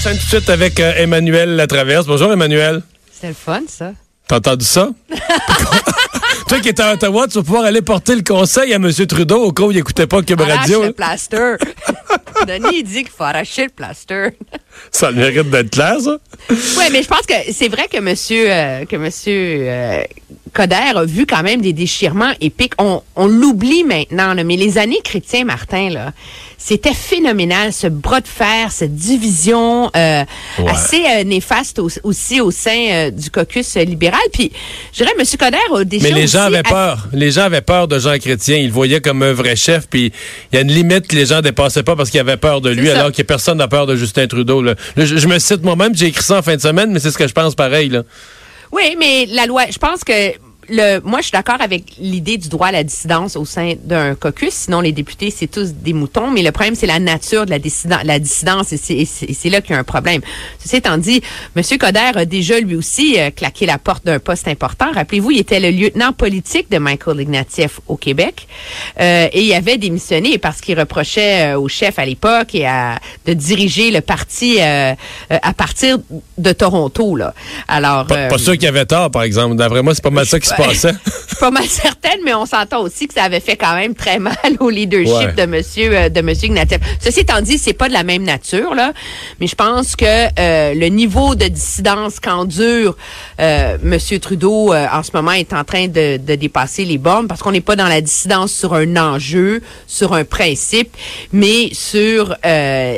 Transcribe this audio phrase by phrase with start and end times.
[0.00, 2.06] Enchaîne tout de suite avec euh, Emmanuel Latraverse.
[2.06, 2.80] Bonjour Emmanuel.
[3.12, 3.92] C'est le fun, ça.
[4.26, 4.88] T'as entendu ça?
[6.48, 8.90] Toi qui étais à Ottawa, tu vas pouvoir aller porter le conseil à M.
[8.90, 10.84] Trudeau au cas où il n'écoutait pas Cube Arrache Radio.
[10.84, 11.56] le plaster.
[12.48, 14.30] Denis, il dit qu'il faut arracher le plaster.
[14.90, 16.16] Ça a le mérite d'être clair, ça?
[16.48, 20.02] Oui, mais je pense que c'est vrai que monsieur, euh, que monsieur euh,
[20.52, 22.74] Coder a vu quand même des déchirements épiques.
[22.78, 26.12] On, on l'oublie maintenant, là, mais les années chrétiens, Martin, là,
[26.58, 30.24] c'était phénoménal, ce bras de fer, cette division euh,
[30.58, 30.70] Ouais.
[30.70, 34.20] assez euh, néfaste au- aussi au sein euh, du caucus libéral.
[34.32, 34.52] Puis,
[34.92, 37.08] je dirais, monsieur Coder a déjà Mais les gens avaient peur.
[37.12, 38.56] Les gens avaient peur de Jean Chrétien.
[38.58, 39.86] Ils le voyaient comme un vrai chef.
[39.88, 40.12] Puis
[40.52, 42.70] il y a une limite que les gens dépassaient pas parce qu'ils avaient peur de
[42.70, 44.60] lui, alors que personne n'a peur de Justin Trudeau.
[44.62, 47.10] Là, je, je me cite moi-même, j'ai écrit ça en fin de semaine, mais c'est
[47.10, 47.88] ce que je pense pareil.
[47.88, 48.02] Là.
[48.72, 50.32] Oui, mais la loi, je pense que
[50.70, 54.14] le, moi, je suis d'accord avec l'idée du droit à la dissidence au sein d'un
[54.14, 54.52] caucus.
[54.54, 56.30] Sinon, les députés, c'est tous des moutons.
[56.30, 58.72] Mais le problème, c'est la nature de la, dissident- la dissidence.
[58.72, 60.20] Et c'est- là qu'il y a un problème.
[60.62, 61.22] Ceci étant dit,
[61.56, 61.62] M.
[61.78, 64.86] Coder a déjà, lui aussi, euh, claqué la porte d'un poste important.
[64.94, 68.46] Rappelez-vous, il était le lieutenant politique de Michael Ignatieff au Québec.
[69.00, 72.98] Euh, et il avait démissionné parce qu'il reprochait euh, au chef à l'époque et à,
[73.26, 74.94] de diriger le parti euh,
[75.30, 75.98] à partir
[76.38, 77.16] de Toronto.
[77.16, 77.34] Là.
[77.66, 79.56] Alors, Pas, euh, pas sûr qu'il avait tort, par exemple.
[79.56, 80.92] D'après moi, c'est pas mal ça qui se passait.
[81.04, 83.94] je suis pas mal certaine, mais on s'entend aussi que ça avait fait quand même
[83.94, 85.32] très mal au leadership Ouais.
[85.32, 86.80] de Monsieur euh, de Monsieur Ignatieff.
[87.00, 88.92] Ceci étant dit, c'est pas de la même nature là,
[89.40, 92.96] mais je pense que euh, le niveau de dissidence qu'endure
[93.40, 97.26] euh, Monsieur Trudeau euh, en ce moment est en train de, de dépasser les bornes
[97.28, 100.94] parce qu'on n'est pas dans la dissidence sur un enjeu, sur un principe,
[101.32, 102.34] mais sur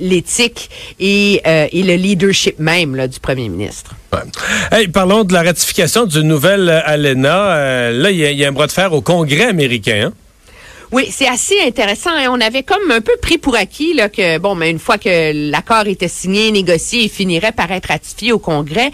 [0.00, 3.94] l'éthique et, et le leadership même là, du Premier ministre.
[4.12, 4.20] Ouais.
[4.70, 6.80] Hey, parlons de la ratification du nouvel euh,
[7.50, 10.06] Euh, là, il y, a- un bras de fer au Congrès américain.
[10.08, 10.12] hein?
[10.92, 12.10] Oui, c'est assez intéressant.
[12.10, 12.28] hein.
[12.30, 15.32] On avait comme un peu pris pour acquis là, que, bon, mais une fois que
[15.50, 18.90] l'accord était signé, négocié, il finirait par être ratifié au Congrès.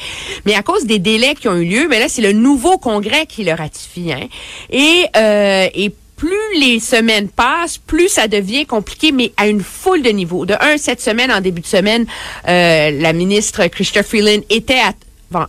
[0.46, 3.26] Mais à cause des délais qui ont eu lieu, mais là, c'est le nouveau Congrès
[3.26, 4.12] qui le ratifie.
[4.12, 4.28] Hein.
[4.70, 10.02] Et, euh, et plus les semaines passent, plus ça devient compliqué, mais à une foule
[10.02, 10.46] de niveaux.
[10.46, 12.06] De un, cette semaine, en début de semaine,
[12.48, 14.92] euh, la ministre Chrystia Freeland était à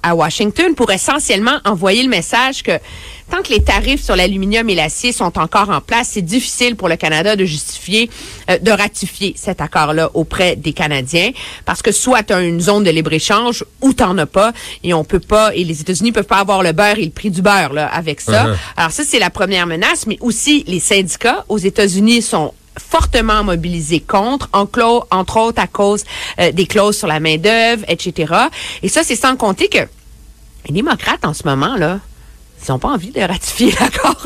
[0.03, 2.73] à Washington pour essentiellement envoyer le message que
[3.31, 6.89] tant que les tarifs sur l'aluminium et l'acier sont encore en place, c'est difficile pour
[6.89, 8.09] le Canada de justifier,
[8.49, 11.31] euh, de ratifier cet accord-là auprès des Canadiens,
[11.65, 14.51] parce que soit tu as une zone de libre-échange ou t'en as pas,
[14.83, 17.31] et on peut pas, et les États-Unis peuvent pas avoir le beurre et le prix
[17.31, 18.47] du beurre là avec ça.
[18.47, 18.55] Uh-huh.
[18.77, 23.99] Alors ça, c'est la première menace, mais aussi les syndicats aux États-Unis sont fortement mobilisés
[23.99, 26.03] contre, en clo- entre autres à cause
[26.39, 28.33] euh, des clauses sur la main-d'œuvre, etc.
[28.83, 29.79] Et ça, c'est sans compter que
[30.67, 31.99] les démocrates, en ce moment, là,
[32.67, 34.25] ils n'ont pas envie de ratifier l'accord.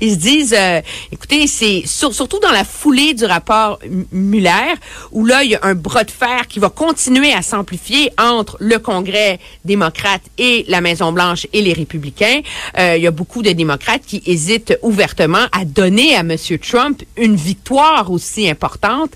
[0.00, 0.80] Ils se disent, euh,
[1.12, 3.78] écoutez, c'est sur- surtout dans la foulée du rapport
[4.12, 4.74] Muller,
[5.12, 8.56] où là, il y a un bras de fer qui va continuer à s'amplifier entre
[8.60, 12.40] le Congrès démocrate et la Maison-Blanche et les républicains.
[12.78, 16.36] Euh, il y a beaucoup de démocrates qui hésitent ouvertement à donner à M.
[16.62, 19.10] Trump une victoire aussi importante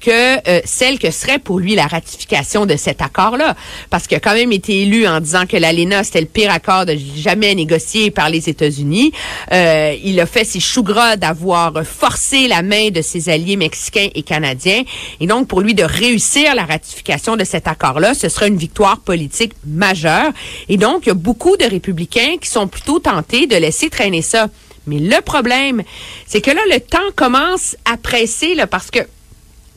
[0.00, 3.56] que euh, celle que serait pour lui la ratification de cet accord-là.
[3.90, 6.86] Parce qu'il a quand même été élu en disant que l'ALENA, c'était le pire accord
[6.86, 9.12] de jamais négocié par les États-Unis.
[9.52, 14.08] Euh, il a fait ses choux gras d'avoir forcé la main de ses alliés mexicains
[14.14, 14.82] et canadiens.
[15.20, 19.00] Et donc, pour lui de réussir la ratification de cet accord-là, ce serait une victoire
[19.00, 20.32] politique majeure.
[20.68, 24.22] Et donc, il y a beaucoup de républicains qui sont plutôt tentés de laisser traîner
[24.22, 24.48] ça.
[24.86, 25.82] Mais le problème,
[26.26, 29.00] c'est que là, le temps commence à presser, là, parce que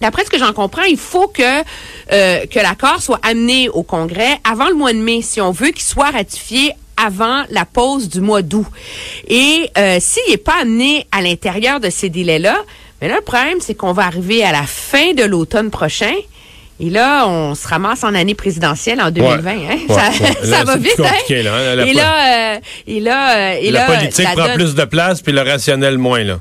[0.02, 1.42] D'après ce que j'en comprends, il faut que
[2.12, 5.70] euh, que l'accord soit amené au Congrès avant le mois de mai, si on veut
[5.70, 8.66] qu'il soit ratifié avant la pause du mois d'août.
[9.28, 12.58] Et euh, s'il n'est pas amené à l'intérieur de ces délais-là,
[13.02, 16.14] mais là, le problème, c'est qu'on va arriver à la fin de l'automne prochain.
[16.82, 19.52] Et là, on se ramasse en année présidentielle en 2020.
[19.52, 19.56] hein.
[19.90, 20.38] Ouais, ça ouais.
[20.50, 21.04] Là, ça va vite, hein?
[21.30, 21.76] là, hein.
[21.76, 24.76] La et, là, euh, et là, euh, et la là, politique la prend donne- plus
[24.76, 26.24] de place, puis le rationnel moins.
[26.24, 26.40] Là.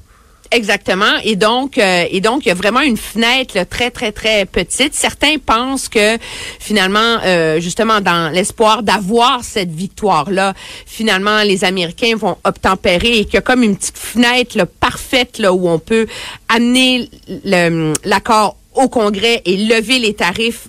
[0.51, 1.19] Exactement.
[1.25, 4.47] Et donc, euh, et donc, il y a vraiment une fenêtre là, très, très, très
[4.47, 4.95] petite.
[4.95, 6.17] Certains pensent que
[6.59, 10.55] finalement, euh, justement, dans l'espoir d'avoir cette victoire-là,
[10.87, 15.39] finalement, les Américains vont obtempérer et qu'il y a comme une petite fenêtre là, parfaite
[15.39, 16.07] là, où on peut
[16.49, 17.11] amener
[18.05, 20.69] l'accord au Congrès et lever les tarifs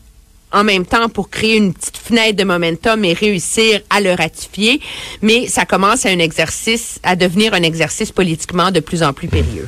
[0.51, 4.81] en même temps pour créer une petite fenêtre de momentum et réussir à le ratifier.
[5.21, 9.27] Mais ça commence à un exercice, à devenir un exercice politiquement de plus en plus
[9.27, 9.67] périlleux.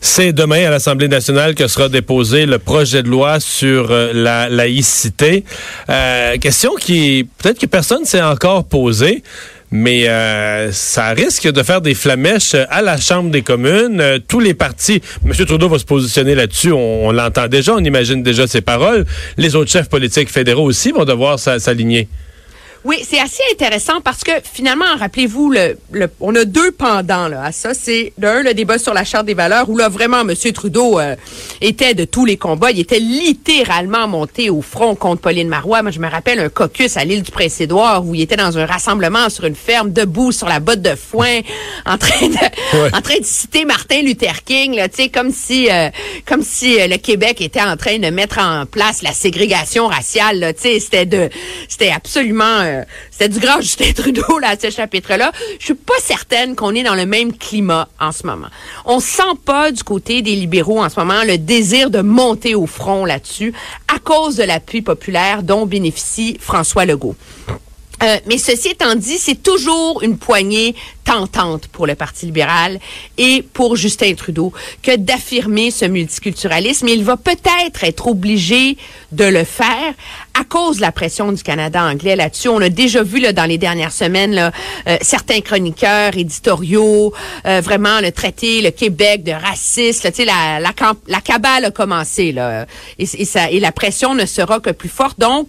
[0.00, 4.48] C'est demain à l'Assemblée nationale que sera déposé le projet de loi sur euh, la
[4.48, 5.44] laïcité.
[5.90, 9.24] Euh, question qui peut-être que personne s'est encore posée.
[9.70, 14.00] Mais euh, ça risque de faire des flamèches à la Chambre des communes.
[14.00, 15.32] Euh, tous les partis, M.
[15.46, 19.04] Trudeau va se positionner là-dessus, on, l'entend déjà, on imagine déjà ses paroles.
[19.36, 22.08] Les autres chefs politiques fédéraux aussi vont devoir s'aligner.
[22.88, 25.76] Oui, c'est assez intéressant parce que finalement, rappelez-vous, le,
[26.20, 27.74] on a deux pendants là, à ça.
[27.74, 30.34] C'est d'un, le débat sur la charte des valeurs où là, vraiment, M.
[30.54, 31.14] Trudeau euh,
[31.60, 32.70] était de tous les combats.
[32.70, 35.82] Il était littéralement monté au front contre Pauline Marois.
[35.82, 38.64] Moi, je me rappelle un caucus à l'île du Prince-Édouard où il était dans un
[38.64, 41.40] rassemblement sur une ferme, debout sur la botte de foin,
[41.84, 45.70] en train de, en train de citer Martin Luther King, là, tu sais, comme si,
[45.70, 45.90] euh,
[46.24, 50.54] comme si euh, le Québec était en train de mettre en place la ségrégation raciale,
[50.56, 51.28] tu sais, c'était de,
[51.68, 55.32] c'était absolument euh, c'était du grand Justin Trudeau, là, à ce chapitre-là.
[55.58, 58.48] Je suis pas certaine qu'on est dans le même climat en ce moment.
[58.84, 62.66] On sent pas du côté des libéraux en ce moment le désir de monter au
[62.66, 63.52] front là-dessus
[63.94, 67.16] à cause de l'appui populaire dont bénéficie François Legault.
[68.02, 70.76] Euh, mais ceci étant dit, c'est toujours une poignée
[71.08, 72.78] tentante pour le Parti libéral
[73.16, 74.52] et pour Justin Trudeau
[74.82, 76.86] que d'affirmer ce multiculturalisme.
[76.86, 78.76] Il va peut-être être obligé
[79.12, 79.94] de le faire
[80.38, 82.48] à cause de la pression du Canada anglais là-dessus.
[82.48, 84.52] On a déjà vu là, dans les dernières semaines là,
[84.86, 87.14] euh, certains chroniqueurs éditoriaux
[87.46, 90.04] euh, vraiment le traiter le Québec de raciste.
[90.04, 92.66] Là, la, la, la cabale a commencé là,
[92.98, 95.18] et, et, ça, et la pression ne sera que plus forte.
[95.18, 95.48] Donc,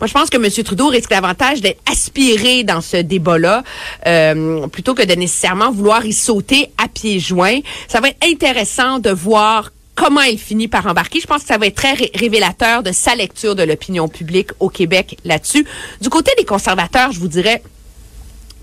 [0.00, 0.64] moi je pense que M.
[0.64, 3.62] Trudeau risque davantage d'être aspiré dans ce débat-là
[4.06, 7.60] euh, plutôt que de nécessairement vouloir y sauter à pieds joints.
[7.88, 11.20] Ça va être intéressant de voir comment il finit par embarquer.
[11.20, 14.68] Je pense que ça va être très révélateur de sa lecture de l'opinion publique au
[14.68, 15.66] Québec là-dessus.
[16.00, 17.62] Du côté des conservateurs, je vous dirais,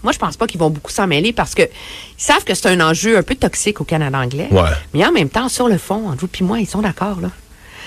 [0.04, 2.68] moi, je pense pas qu'ils vont beaucoup s'en mêler parce que ils savent que c'est
[2.68, 4.50] un enjeu un peu toxique au Canada anglais.
[4.94, 7.32] Mais en même temps, sur le fond, entre vous et moi, ils sont d'accord, là.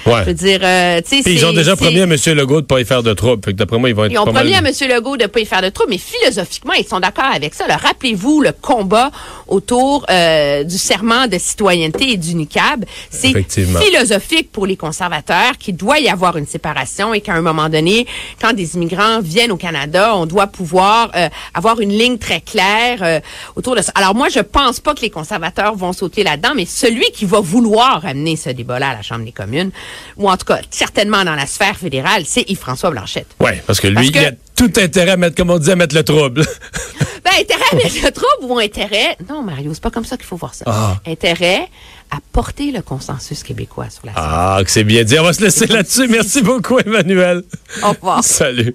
[0.07, 2.17] Je veux dire, euh, tu sais, Ils ont déjà promis à M.
[2.27, 3.53] Legault de pas y faire de troubles.
[3.53, 4.73] D'après moi, ils vont être Ils ont promis à M.
[4.89, 7.65] Legault de pas y faire de troubles, mais philosophiquement, ils sont d'accord avec ça.
[7.69, 9.11] Rappelez-vous le combat
[9.47, 12.85] autour euh, du serment de citoyenneté et du NICAB.
[13.11, 17.69] C'est philosophique pour les conservateurs qu'il doit y avoir une séparation et qu'à un moment
[17.69, 18.07] donné,
[18.41, 22.99] quand des immigrants viennent au Canada, on doit pouvoir euh, avoir une ligne très claire
[23.03, 23.21] euh,
[23.57, 23.93] autour de ça.
[23.95, 27.41] Alors moi, je pense pas que les conservateurs vont sauter là-dedans, mais celui qui va
[27.41, 29.71] vouloir amener ce débat-là à la Chambre des communes,
[30.17, 33.29] ou en tout cas certainement dans la sphère fédérale, c'est Yves-François Blanchette.
[33.41, 35.95] Oui, parce que lui, il a tout intérêt à mettre, comme on dit, à mettre
[35.95, 36.43] le trouble.
[37.25, 39.17] ben, intérêt à mettre le trouble ou intérêt...
[39.29, 40.65] Non, Mario, c'est pas comme ça qu'il faut voir ça.
[40.67, 40.97] Ah.
[41.07, 41.69] Intérêt
[42.11, 44.23] à porter le consensus québécois sur la scène.
[44.25, 45.19] Ah, que c'est bien dit.
[45.19, 46.09] On va se laisser là-dessus.
[46.09, 47.43] Merci beaucoup, Emmanuel.
[47.83, 48.25] Au revoir.
[48.25, 48.75] Salut.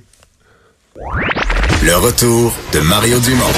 [1.84, 3.52] Le retour de Mario Dumont.